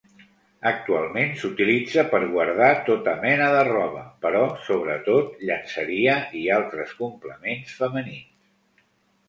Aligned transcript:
Actualment, 0.69 1.33
s'utilitza 1.41 2.03
per 2.13 2.19
guardar 2.31 2.69
tota 2.87 3.13
mena 3.27 3.51
de 3.57 3.61
roba 3.69 4.01
però, 4.25 4.43
sobretot, 4.71 5.39
llenceria 5.51 6.19
i 6.43 6.45
altres 6.59 6.99
complements 7.05 7.81
femenins. 7.85 8.85